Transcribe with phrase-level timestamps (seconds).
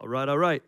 [0.00, 0.62] All right, all right.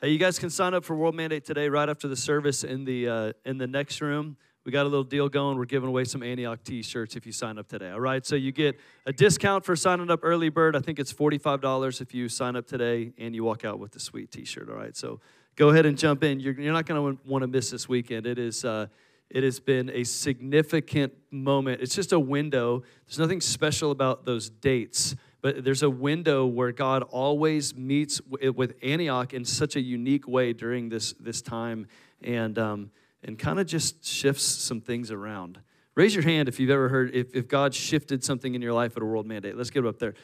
[0.00, 2.84] Hey, you guys can sign up for World Mandate today right after the service in
[2.84, 4.36] the uh, in the next room.
[4.64, 5.58] We got a little deal going.
[5.58, 7.90] We're giving away some Antioch T-shirts if you sign up today.
[7.90, 10.76] All right, so you get a discount for signing up early bird.
[10.76, 13.90] I think it's forty-five dollars if you sign up today, and you walk out with
[13.90, 14.68] the sweet T-shirt.
[14.70, 15.18] All right, so
[15.56, 16.38] go ahead and jump in.
[16.38, 18.24] You're, you're not going to want to miss this weekend.
[18.24, 18.64] It is.
[18.64, 18.86] Uh,
[19.30, 21.80] it has been a significant moment.
[21.80, 22.84] It's just a window.
[23.06, 28.74] There's nothing special about those dates but there's a window where God always meets with
[28.82, 31.86] Antioch in such a unique way during this, this time
[32.22, 32.90] and, um,
[33.24, 35.58] and kind of just shifts some things around.
[35.94, 38.96] Raise your hand if you've ever heard, if, if God shifted something in your life
[38.96, 39.56] at a world mandate.
[39.56, 40.14] Let's get it up there.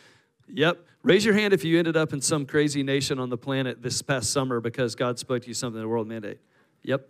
[0.49, 0.85] Yep.
[1.03, 4.01] Raise your hand if you ended up in some crazy nation on the planet this
[4.03, 6.39] past summer because God spoke to you something at a world mandate.
[6.83, 7.09] Yep.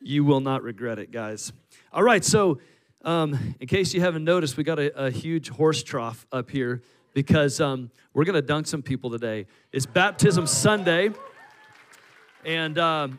[0.00, 1.52] You will not regret it, guys.
[1.92, 2.60] All right, so
[3.02, 6.82] um, in case you haven't noticed, we got a, a huge horse trough up here
[7.16, 9.46] because um, we're going to dunk some people today.
[9.72, 11.08] It's Baptism Sunday,
[12.44, 13.18] and um,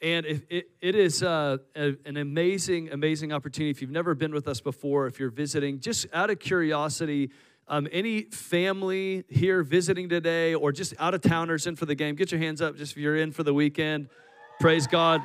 [0.00, 3.70] and it, it, it is uh, a, an amazing, amazing opportunity.
[3.70, 7.32] If you've never been with us before, if you're visiting, just out of curiosity,
[7.66, 12.14] um, any family here visiting today or just out of towners in for the game,
[12.14, 14.10] get your hands up just if you're in for the weekend.
[14.60, 15.22] Praise God.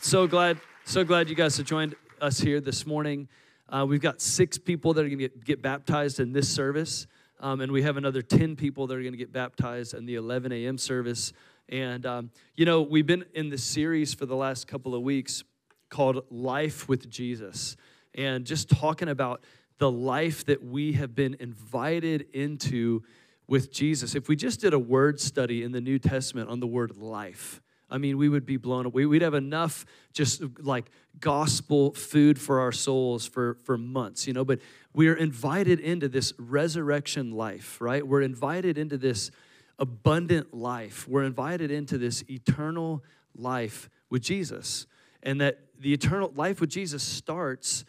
[0.00, 3.28] So glad, so glad you guys have joined us here this morning.
[3.68, 7.06] Uh, we've got six people that are going to get, baptized in this service,
[7.40, 10.14] um, and we have another 10 people that are going to get baptized in the
[10.14, 10.78] 11 a.m.
[10.78, 11.32] service.
[11.68, 15.42] And, um, you know, we've been in this series for the last couple of weeks
[15.88, 17.76] called Life with Jesus,
[18.14, 19.42] and just talking about
[19.78, 23.02] the life that we have been invited into
[23.48, 24.14] with Jesus.
[24.14, 27.60] If we just did a word study in the New Testament on the word life,
[27.88, 29.06] I mean, we would be blown away.
[29.06, 34.44] We'd have enough just like gospel food for our souls for, for months, you know.
[34.44, 34.60] But
[34.92, 38.06] we're invited into this resurrection life, right?
[38.06, 39.30] We're invited into this
[39.78, 41.06] abundant life.
[41.06, 44.86] We're invited into this eternal life with Jesus.
[45.22, 47.84] And that the eternal life with Jesus starts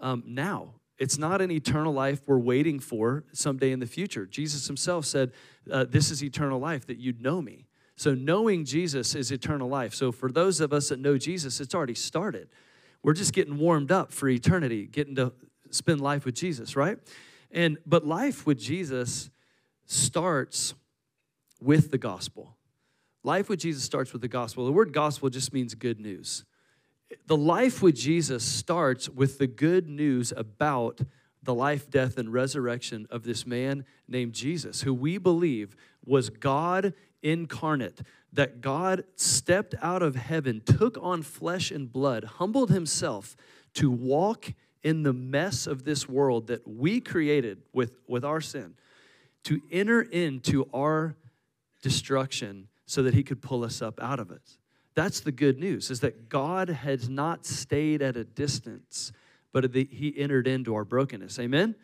[0.00, 0.74] um, now.
[0.98, 4.24] It's not an eternal life we're waiting for someday in the future.
[4.24, 5.32] Jesus himself said,
[5.70, 7.66] uh, This is eternal life, that you'd know me.
[8.02, 9.94] So, knowing Jesus is eternal life.
[9.94, 12.48] So, for those of us that know Jesus, it's already started.
[13.04, 15.32] We're just getting warmed up for eternity, getting to
[15.70, 16.98] spend life with Jesus, right?
[17.52, 19.30] And but life with Jesus
[19.86, 20.74] starts
[21.60, 22.56] with the gospel.
[23.22, 24.66] Life with Jesus starts with the gospel.
[24.66, 26.44] The word gospel just means good news.
[27.28, 31.02] The life with Jesus starts with the good news about
[31.40, 36.94] the life, death, and resurrection of this man named Jesus, who we believe was God
[37.22, 38.02] incarnate,
[38.32, 43.36] that God stepped out of heaven, took on flesh and blood, humbled himself
[43.74, 44.52] to walk
[44.82, 48.74] in the mess of this world that we created with, with our sin,
[49.44, 51.14] to enter into our
[51.82, 54.42] destruction so that he could pull us up out of it.
[54.94, 59.12] That's the good news, is that God has not stayed at a distance,
[59.52, 61.38] but he entered into our brokenness.
[61.38, 61.74] Amen?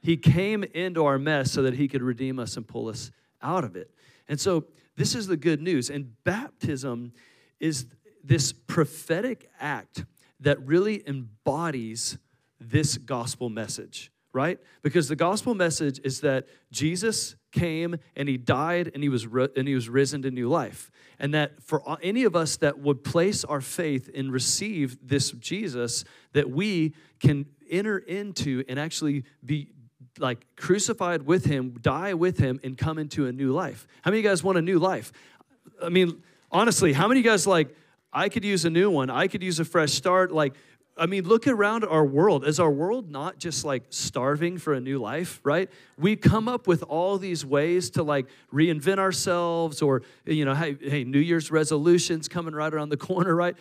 [0.00, 3.10] He came into our mess so that he could redeem us and pull us
[3.42, 3.90] out of it.
[4.28, 4.66] And so
[4.96, 5.90] this is the good news.
[5.90, 7.12] And baptism
[7.60, 7.86] is
[8.24, 10.04] this prophetic act
[10.40, 12.18] that really embodies
[12.60, 14.58] this gospel message, right?
[14.82, 19.26] Because the gospel message is that Jesus came and he died and he was
[19.56, 20.90] and he was risen to new life.
[21.18, 26.04] And that for any of us that would place our faith and receive this Jesus
[26.32, 29.70] that we can enter into and actually be
[30.18, 33.86] like crucified with him, die with him, and come into a new life.
[34.02, 35.12] How many of you guys want a new life?
[35.82, 37.74] I mean, honestly, how many of you guys like,
[38.12, 40.32] I could use a new one, I could use a fresh start?
[40.32, 40.54] Like,
[40.98, 42.46] I mean, look around our world.
[42.46, 45.70] Is our world not just like starving for a new life, right?
[45.98, 50.76] We come up with all these ways to like reinvent ourselves or, you know, hey,
[50.80, 53.56] hey New Year's resolutions coming right around the corner, right?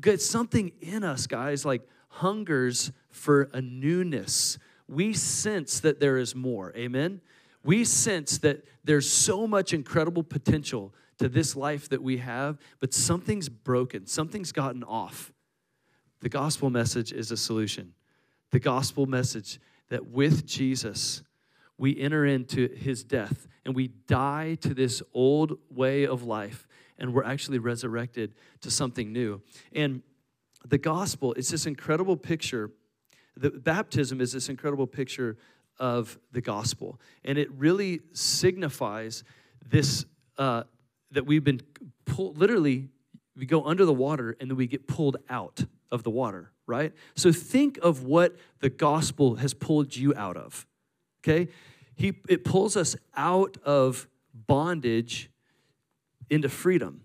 [0.00, 4.58] Get something in us, guys, like hungers for a newness
[4.92, 6.72] we sense that there is more.
[6.76, 7.20] Amen?
[7.64, 12.92] We sense that there's so much incredible potential to this life that we have, but
[12.92, 15.32] something's broken, something's gotten off.
[16.20, 17.94] The gospel message is a solution.
[18.50, 21.22] The gospel message that with Jesus,
[21.78, 26.66] we enter into his death and we die to this old way of life
[26.98, 29.40] and we're actually resurrected to something new.
[29.72, 30.02] And
[30.66, 32.70] the gospel is this incredible picture
[33.36, 35.36] the baptism is this incredible picture
[35.78, 39.24] of the gospel, and it really signifies
[39.66, 40.04] this
[40.38, 40.64] uh,
[41.10, 41.60] that we've been
[42.04, 42.38] pulled.
[42.38, 42.88] Literally,
[43.36, 46.50] we go under the water and then we get pulled out of the water.
[46.66, 46.92] Right.
[47.16, 50.66] So think of what the gospel has pulled you out of.
[51.22, 51.48] Okay,
[51.94, 55.30] he it pulls us out of bondage
[56.30, 57.02] into freedom.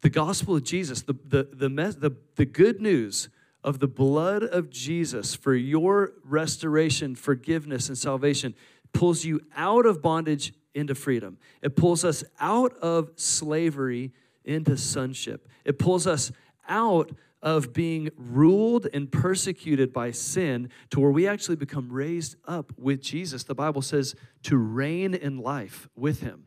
[0.00, 3.28] The gospel of Jesus, the, the, the, the, the good news
[3.64, 8.54] of the blood of Jesus for your restoration, forgiveness, and salvation
[8.92, 11.38] pulls you out of bondage into freedom.
[11.62, 14.12] It pulls us out of slavery
[14.44, 15.48] into sonship.
[15.64, 16.30] It pulls us
[16.68, 17.10] out
[17.42, 23.02] of being ruled and persecuted by sin to where we actually become raised up with
[23.02, 23.44] Jesus.
[23.44, 24.14] The Bible says
[24.44, 26.46] to reign in life with him.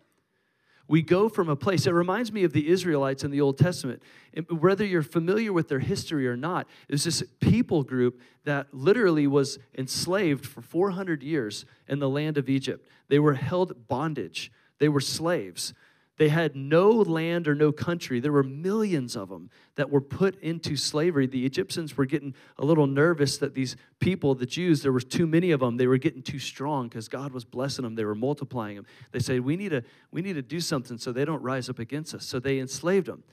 [0.87, 4.01] We go from a place, it reminds me of the Israelites in the Old Testament.
[4.49, 9.59] Whether you're familiar with their history or not, it's this people group that literally was
[9.77, 12.87] enslaved for 400 years in the land of Egypt.
[13.09, 15.73] They were held bondage, they were slaves.
[16.17, 18.19] They had no land or no country.
[18.19, 21.27] There were millions of them that were put into slavery.
[21.27, 25.27] The Egyptians were getting a little nervous that these people, the Jews, there was too
[25.27, 25.77] many of them.
[25.77, 27.93] They were getting too strong because God was blessing them.
[27.93, 28.87] They were multiplying them.
[29.11, 31.77] They said, we need, to, we need to do something so they don't rise up
[31.77, 32.25] against us.
[32.25, 33.23] So they enslaved them.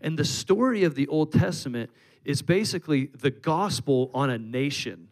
[0.00, 1.90] And the story of the Old Testament
[2.24, 5.08] is basically the gospel on a nation.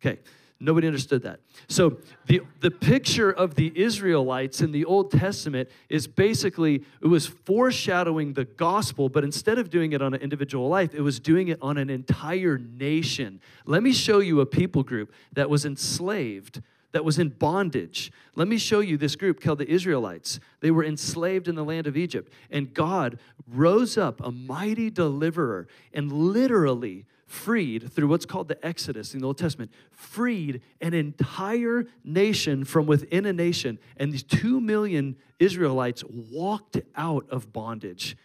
[0.00, 0.18] Okay,
[0.58, 1.40] Nobody understood that.
[1.68, 7.26] So the, the picture of the Israelites in the Old Testament is basically, it was
[7.26, 11.48] foreshadowing the gospel, but instead of doing it on an individual life, it was doing
[11.48, 13.40] it on an entire nation.
[13.66, 16.62] Let me show you a people group that was enslaved
[16.92, 18.10] that was in bondage.
[18.36, 20.40] Let me show you this group called the Israelites.
[20.60, 25.68] They were enslaved in the land of Egypt, and God rose up a mighty deliverer
[25.92, 31.86] and literally freed through what's called the Exodus in the Old Testament, freed an entire
[32.04, 33.78] nation from within a nation.
[33.96, 38.16] And these two million Israelites walked out of bondage,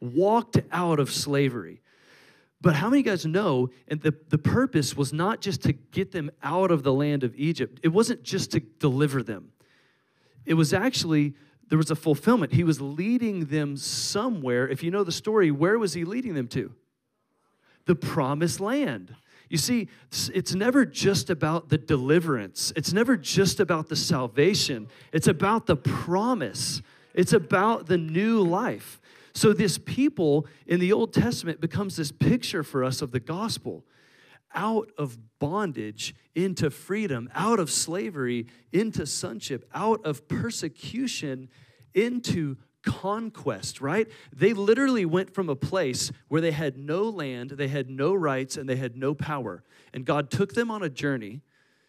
[0.00, 1.80] walked out of slavery.
[2.60, 5.72] But how many of you guys know, and the, the purpose was not just to
[5.72, 9.52] get them out of the land of Egypt, it wasn't just to deliver them.
[10.44, 11.34] It was actually,
[11.68, 12.52] there was a fulfillment.
[12.52, 14.68] He was leading them somewhere.
[14.68, 16.74] If you know the story, where was he leading them to?
[17.86, 19.14] The promised land.
[19.48, 19.88] You see,
[20.32, 25.76] it's never just about the deliverance, it's never just about the salvation, it's about the
[25.76, 26.82] promise,
[27.14, 29.00] it's about the new life.
[29.32, 33.84] So, this people in the Old Testament becomes this picture for us of the gospel
[34.54, 41.48] out of bondage into freedom, out of slavery into sonship, out of persecution
[41.94, 44.08] into conquest, right?
[44.34, 48.56] They literally went from a place where they had no land, they had no rights,
[48.56, 49.62] and they had no power.
[49.92, 51.42] And God took them on a journey.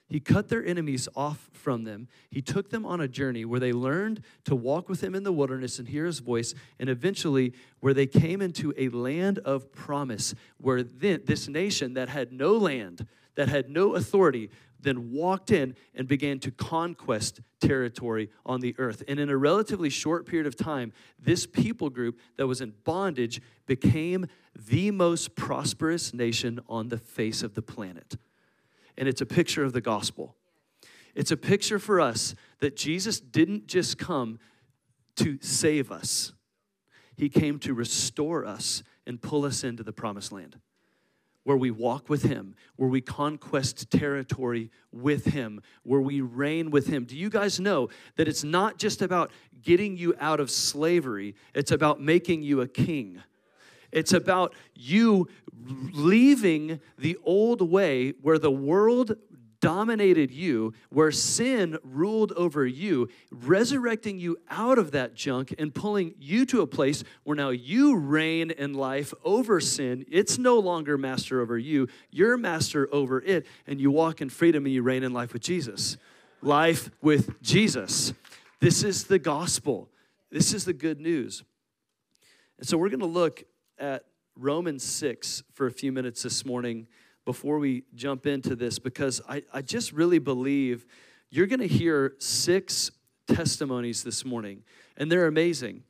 [0.08, 2.10] He cut their enemies off from them.
[2.30, 5.32] He took them on a journey where they learned to walk with Him in the
[5.32, 10.36] wilderness and hear His voice, and eventually where they came into a land of promise,
[10.58, 14.50] where then, this nation that had no land, that had no authority,
[14.80, 19.04] then walked in and began to conquest territory on the earth.
[19.08, 23.42] And in a relatively short period of time, this people group that was in bondage
[23.66, 28.16] became the most prosperous nation on the face of the planet.
[28.98, 30.36] And it's a picture of the gospel.
[31.16, 34.40] It's a picture for us that Jesus didn't just come
[35.18, 36.32] to save us,
[37.18, 40.58] He came to restore us and pull us into the promised land
[41.44, 46.88] where we walk with Him, where we conquest territory with Him, where we reign with
[46.88, 47.06] Him.
[47.06, 51.72] Do you guys know that it's not just about getting you out of slavery, it's
[51.72, 53.22] about making you a king?
[53.92, 55.28] It's about you
[55.94, 59.16] leaving the old way where the world
[59.62, 66.14] dominated you, where sin ruled over you, resurrecting you out of that junk and pulling
[66.20, 70.06] you to a place where now you reign in life over sin.
[70.12, 74.66] It's no longer master over you, you're master over it, and you walk in freedom
[74.66, 75.98] and you reign in life with Jesus.
[76.42, 78.14] Life with Jesus.
[78.60, 79.90] This is the gospel.
[80.32, 81.44] This is the good news.
[82.58, 83.44] And so we're going to look
[83.78, 86.88] at Romans 6 for a few minutes this morning
[87.26, 90.86] before we jump into this because I, I just really believe
[91.30, 92.92] you're going to hear six
[93.28, 94.64] testimonies this morning,
[94.98, 95.84] and they're amazing.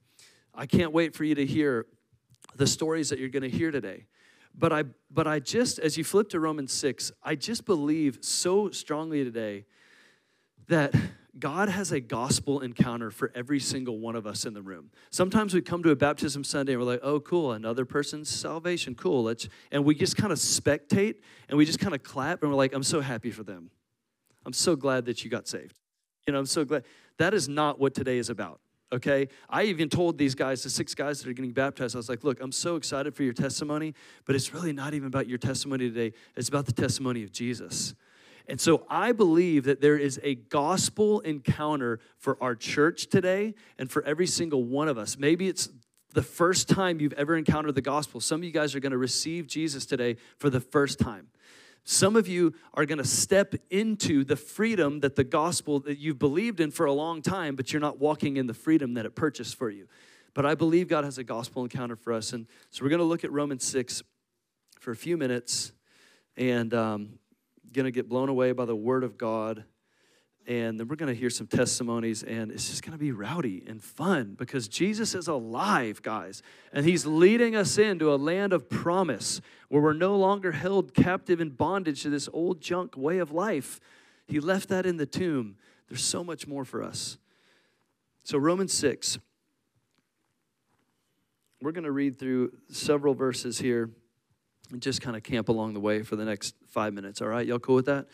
[0.53, 1.87] I can't wait for you to hear
[2.55, 4.05] the stories that you're going to hear today.
[4.53, 8.69] But I, but I just, as you flip to Romans 6, I just believe so
[8.69, 9.65] strongly today
[10.67, 10.93] that
[11.39, 14.91] God has a gospel encounter for every single one of us in the room.
[15.11, 18.95] Sometimes we come to a baptism Sunday and we're like, oh, cool, another person's salvation,
[18.95, 19.23] cool.
[19.23, 21.15] Let's, and we just kind of spectate
[21.47, 23.71] and we just kind of clap and we're like, I'm so happy for them.
[24.45, 25.79] I'm so glad that you got saved.
[26.27, 26.83] You know, I'm so glad.
[27.17, 28.59] That is not what today is about,
[28.91, 29.29] okay?
[29.49, 32.25] I even told these guys, the six guys that are getting baptized, I was like,
[32.25, 33.93] look, I'm so excited for your testimony,
[34.25, 36.13] but it's really not even about your testimony today.
[36.35, 37.95] It's about the testimony of Jesus.
[38.51, 43.89] And so I believe that there is a gospel encounter for our church today and
[43.89, 45.17] for every single one of us.
[45.17, 45.69] Maybe it's
[46.13, 48.19] the first time you've ever encountered the gospel.
[48.19, 51.27] Some of you guys are going to receive Jesus today for the first time.
[51.85, 56.19] Some of you are going to step into the freedom that the gospel that you've
[56.19, 59.15] believed in for a long time, but you're not walking in the freedom that it
[59.15, 59.87] purchased for you.
[60.33, 62.33] But I believe God has a gospel encounter for us.
[62.33, 64.03] And so we're going to look at Romans 6
[64.81, 65.71] for a few minutes
[66.35, 67.19] and um,
[67.73, 69.63] going to get blown away by the word of God
[70.47, 73.63] and then we're going to hear some testimonies and it's just going to be rowdy
[73.67, 76.41] and fun because jesus is alive guys
[76.73, 79.39] and he's leading us into a land of promise
[79.69, 83.79] where we're no longer held captive in bondage to this old junk way of life.
[84.27, 85.55] He left that in the tomb.
[85.87, 87.17] There's so much more for us.
[88.23, 89.19] So romans 6
[91.61, 93.91] we're going to read through several verses here
[94.79, 97.59] just kind of camp along the way for the next five minutes all right y'all
[97.59, 98.07] cool with that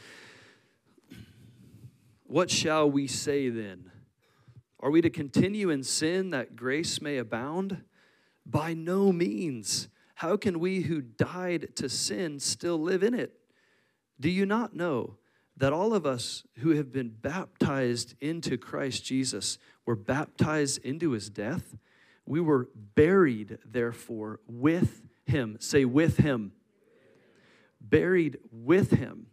[2.28, 3.90] what shall we say then?
[4.82, 7.84] Are we to continue in sin that grace may abound?
[8.46, 9.88] By no means.
[10.16, 13.34] How can we who died to sin still live in it?
[14.20, 15.16] Do you not know
[15.56, 21.30] that all of us who have been baptized into Christ Jesus were baptized into his
[21.30, 21.78] death?
[22.26, 25.57] We were buried, therefore, with him.
[25.60, 26.51] Say, with him.
[27.81, 29.27] Buried with him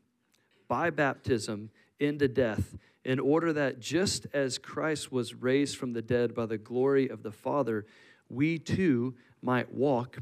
[0.69, 6.35] by baptism into death, in order that just as Christ was raised from the dead
[6.35, 7.87] by the glory of the Father,
[8.29, 10.19] we too might walk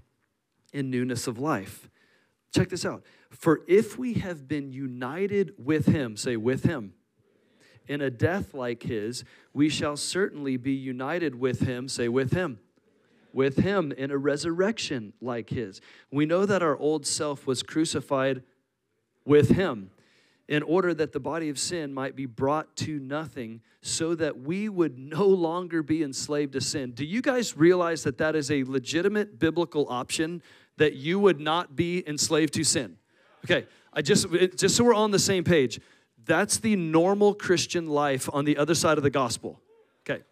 [0.72, 1.88] in newness of life.
[2.54, 3.04] Check this out.
[3.30, 6.94] For if we have been united with him, say, with him,
[7.88, 12.58] in a death like his, we shall certainly be united with him, say, with him
[13.34, 15.80] with him in a resurrection like his.
[16.10, 18.42] We know that our old self was crucified
[19.24, 19.90] with him
[20.48, 24.68] in order that the body of sin might be brought to nothing so that we
[24.68, 26.92] would no longer be enslaved to sin.
[26.92, 30.42] Do you guys realize that that is a legitimate biblical option
[30.76, 32.96] that you would not be enslaved to sin?
[33.44, 35.80] Okay, I just just so we're on the same page.
[36.24, 39.60] That's the normal Christian life on the other side of the gospel.
[40.08, 40.22] Okay.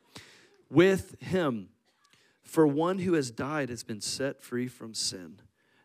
[0.71, 1.69] With him
[2.43, 5.41] for one who has died has been set free from sin.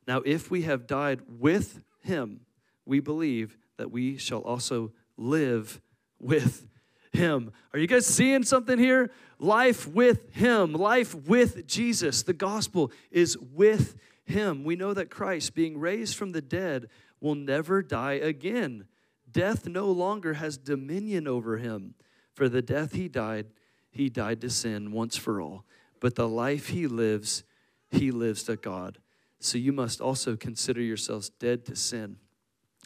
[0.08, 2.42] Now if we have died with him,
[2.86, 5.82] we believe that we shall also live
[6.20, 6.68] with
[7.14, 7.52] him.
[7.74, 9.12] Are you guys seeing something here?
[9.40, 12.24] Life with him, life with Jesus.
[12.24, 13.96] The gospel is with
[14.26, 14.64] him.
[14.64, 16.88] We know that Christ, being raised from the dead,
[17.20, 18.86] will never die again.
[19.32, 21.96] Death no longer has dominion over him.
[22.34, 23.48] For the death he died,
[23.92, 25.66] he died to sin once for all.
[26.06, 27.44] But the life he lives,
[27.90, 29.00] he lives to God.
[29.40, 32.18] So you must also consider yourselves dead to sin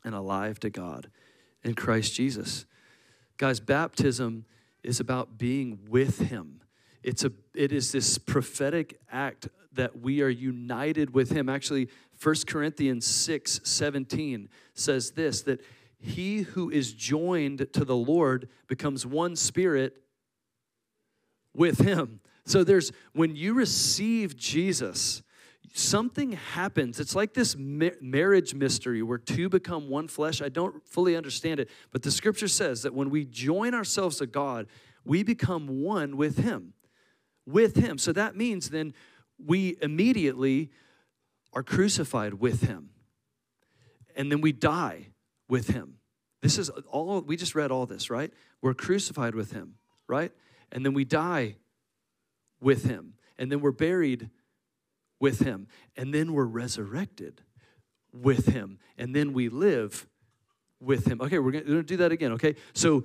[0.05, 1.09] and alive to God
[1.61, 2.65] in Christ Jesus.
[3.35, 4.45] Guys, baptism
[4.83, 6.61] is about being with Him.
[7.03, 11.49] It's a, it is this prophetic act that we are united with Him.
[11.49, 11.89] Actually,
[12.23, 15.59] 1 Corinthians 6 17 says this that
[15.99, 19.97] he who is joined to the Lord becomes one spirit
[21.53, 22.21] with Him.
[22.50, 25.22] So there's, when you receive Jesus,
[25.75, 27.00] something happens.
[27.00, 30.41] It's like this marriage mystery where two become one flesh.
[30.41, 34.25] I don't fully understand it, but the scripture says that when we join ourselves to
[34.25, 34.65] God,
[35.06, 36.74] we become one with Him.
[37.46, 38.00] With Him.
[38.00, 38.96] So that means then
[39.38, 40.72] we immediately
[41.53, 42.89] are crucified with Him.
[44.15, 45.10] And then we die
[45.48, 46.00] with Him.
[46.41, 48.34] This is all, we just read all this, right?
[48.60, 49.75] We're crucified with Him,
[50.08, 50.32] right?
[50.72, 51.58] And then we die
[52.62, 53.13] with Him.
[53.38, 54.30] And then we're buried
[55.20, 55.68] with him.
[55.96, 57.42] And then we're resurrected
[58.13, 58.80] with him.
[58.98, 60.08] And then we live
[60.80, 61.22] with him.
[61.22, 62.56] Okay, we're going to do that again, okay?
[62.74, 63.04] So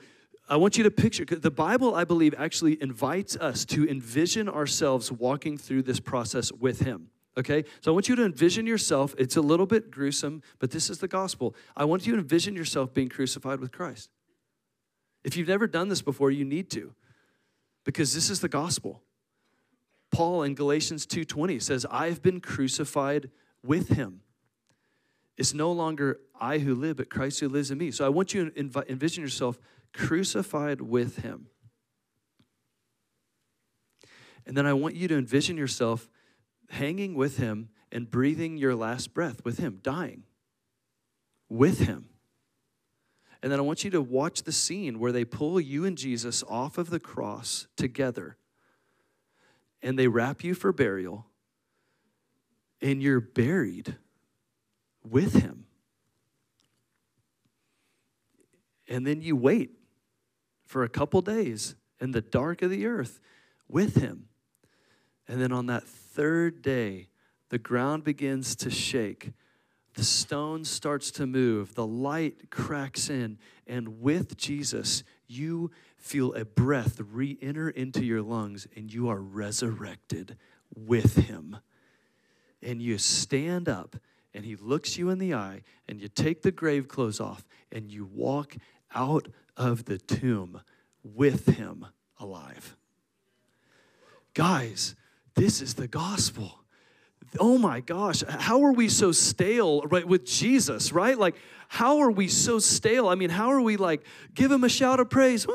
[0.49, 5.11] I want you to picture, the Bible, I believe, actually invites us to envision ourselves
[5.11, 7.09] walking through this process with him.
[7.37, 9.13] Okay, so I want you to envision yourself.
[9.19, 11.57] It's a little bit gruesome, but this is the gospel.
[11.77, 14.09] I want you to envision yourself being crucified with Christ.
[15.25, 16.95] If you've never done this before, you need to,
[17.85, 19.03] because this is the gospel.
[20.15, 23.31] Paul in Galatians 2:20 says, "I've been crucified
[23.63, 24.23] with him."
[25.37, 27.91] It's no longer I who live, but Christ who lives in me.
[27.91, 29.59] So I want you to env- envision yourself
[29.93, 31.49] crucified with him.
[34.47, 36.09] And then I want you to envision yourself
[36.69, 40.25] hanging with him and breathing your last breath with him, dying
[41.49, 42.09] with him.
[43.43, 46.45] And then I want you to watch the scene where they pull you and Jesus
[46.45, 48.37] off of the cross together
[49.85, 51.27] and they wrap you for burial,
[52.81, 53.97] and you're buried
[55.09, 55.67] with him.
[58.89, 59.73] And then you wait
[60.65, 63.21] for a couple days in the dark of the earth
[63.69, 64.29] with him.
[65.29, 67.09] And then on that third day,
[67.51, 69.33] the ground begins to shake.
[69.95, 71.75] The stone starts to move.
[71.75, 73.39] The light cracks in.
[73.67, 79.21] And with Jesus, you feel a breath re enter into your lungs and you are
[79.21, 80.37] resurrected
[80.75, 81.57] with him.
[82.63, 83.97] And you stand up
[84.33, 87.91] and he looks you in the eye and you take the grave clothes off and
[87.91, 88.57] you walk
[88.95, 90.61] out of the tomb
[91.03, 91.87] with him
[92.19, 92.77] alive.
[94.33, 94.97] Guys,
[95.35, 96.64] this is the gospel.
[97.39, 101.19] Oh my gosh, how are we so stale right with Jesus, right?
[101.19, 101.35] Like
[101.69, 103.09] how are we so stale?
[103.09, 104.05] I mean, how are we like
[104.35, 105.47] give him a shout of praise?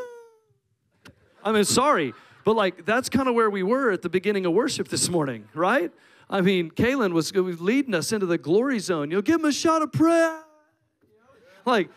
[1.44, 4.54] I mean, sorry, but like that's kind of where we were at the beginning of
[4.54, 5.92] worship this morning, right?
[6.30, 9.10] I mean, Kaylin was leading us into the glory zone.
[9.10, 10.42] You'll give him a shout of prayer.
[11.66, 11.90] Like,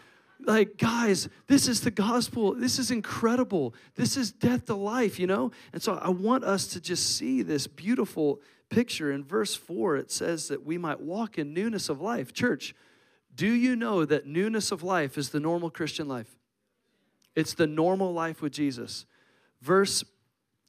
[0.47, 2.55] like guys this is the gospel.
[2.55, 3.75] This is incredible.
[3.95, 5.51] This is death to life you know?
[5.73, 9.13] And so i want us to just see this beautiful picture.
[9.13, 12.33] In verse 4 it says that we might walk in newness of life.
[12.33, 12.75] Church
[13.35, 16.37] do you know that newness of life is the normal christian life?
[17.35, 19.07] It's the normal life with jesus.
[19.61, 20.05] Verse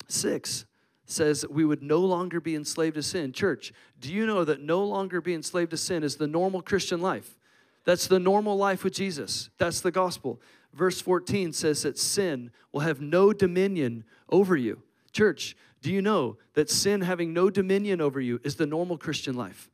[0.08, 0.66] 6
[1.06, 3.34] says that we would no longer be enslaved to sin.
[3.34, 7.02] Church, do you know that no longer be enslaved to sin is the normal Christian
[7.02, 7.38] life?
[7.86, 9.50] That's the normal life with Jesus.
[9.58, 10.42] That's the gospel.
[10.74, 14.82] Verse 14 says that sin will have no dominion over you.
[15.12, 19.36] Church, do you know that sin having no dominion over you is the normal Christian
[19.36, 19.70] life?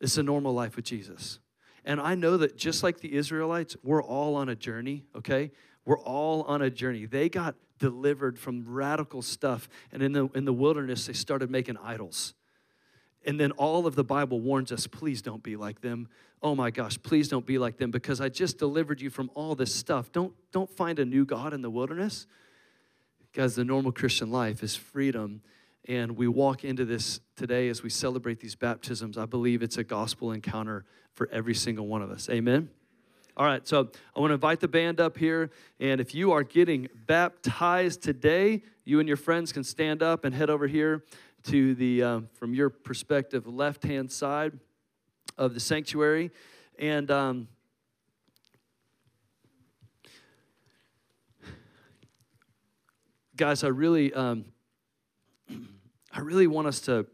[0.00, 1.38] It's the normal life with Jesus.
[1.84, 5.50] And I know that just like the Israelites, we're all on a journey, okay?
[5.84, 7.06] We're all on a journey.
[7.06, 9.68] They got delivered from radical stuff.
[9.92, 12.34] And in the, in the wilderness, they started making idols.
[13.24, 16.08] And then all of the Bible warns us please don't be like them.
[16.42, 19.54] Oh my gosh, please don't be like them because I just delivered you from all
[19.54, 20.10] this stuff.
[20.10, 22.26] Don't, don't find a new God in the wilderness.
[23.32, 25.42] Guys, the normal Christian life is freedom.
[25.88, 29.16] And we walk into this today as we celebrate these baptisms.
[29.16, 32.28] I believe it's a gospel encounter for every single one of us.
[32.28, 32.70] Amen.
[33.36, 35.50] All right, so I want to invite the band up here.
[35.80, 40.34] And if you are getting baptized today, you and your friends can stand up and
[40.34, 41.04] head over here
[41.44, 44.52] to the, um, from your perspective, left hand side
[45.38, 46.30] of the sanctuary.
[46.78, 47.48] And um,
[53.36, 54.44] guys, I really, um,
[56.12, 57.06] I really want us to.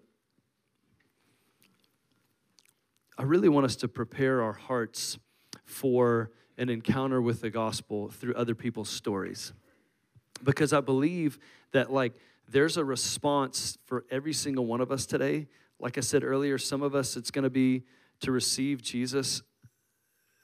[3.16, 5.18] I really want us to prepare our hearts
[5.64, 9.53] for an encounter with the gospel through other people's stories.
[10.44, 11.38] Because I believe
[11.73, 12.12] that, like,
[12.49, 15.49] there's a response for every single one of us today.
[15.81, 17.83] Like I said earlier, some of us, it's going to be
[18.21, 19.43] to receive Jesus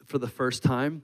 [0.05, 1.03] for the first time.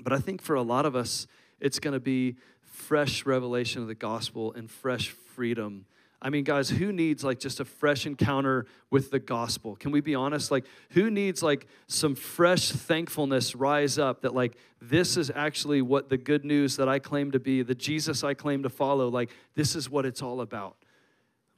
[0.00, 1.26] But I think for a lot of us,
[1.60, 5.86] it's going to be fresh revelation of the gospel and fresh freedom
[6.24, 9.76] I mean, guys, who needs like just a fresh encounter with the gospel?
[9.76, 10.50] Can we be honest?
[10.50, 16.08] Like, who needs like some fresh thankfulness rise up that like this is actually what
[16.08, 19.32] the good news that I claim to be, the Jesus I claim to follow, like
[19.54, 20.78] this is what it's all about.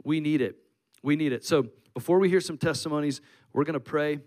[0.02, 0.56] We need it.
[1.00, 1.44] We need it.
[1.44, 3.20] So before we hear some testimonies,
[3.52, 4.18] we're going to pray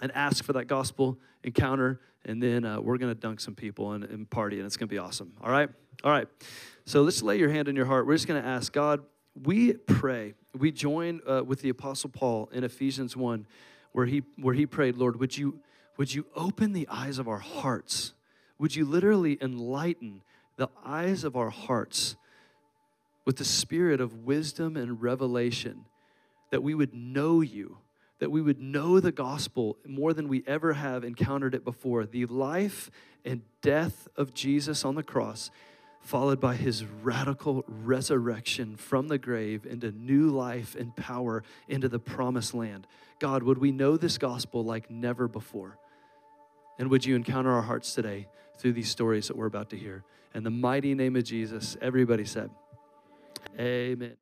[0.00, 3.92] and ask for that gospel encounter, and then uh, we're going to dunk some people
[3.92, 5.32] and, and party, and it's going to be awesome.
[5.42, 5.68] All right?
[6.04, 6.28] All right.
[6.84, 8.06] So let's lay your hand in your heart.
[8.06, 9.02] We're just going to ask God
[9.40, 13.46] we pray, we join uh, with the Apostle Paul in Ephesians 1,
[13.92, 15.60] where he, where he prayed, Lord, would you,
[15.96, 18.12] would you open the eyes of our hearts?
[18.58, 20.22] Would you literally enlighten
[20.56, 22.16] the eyes of our hearts
[23.24, 25.86] with the spirit of wisdom and revelation
[26.50, 27.78] that we would know you,
[28.22, 32.24] that we would know the gospel more than we ever have encountered it before, the
[32.26, 32.88] life
[33.24, 35.50] and death of Jesus on the cross
[35.98, 41.98] followed by his radical resurrection from the grave into new life and power into the
[41.98, 42.86] promised land.
[43.18, 45.76] God, would we know this gospel like never before?
[46.78, 50.04] And would you encounter our hearts today through these stories that we're about to hear?
[50.32, 52.50] In the mighty name of Jesus, everybody said,
[53.58, 54.21] Amen.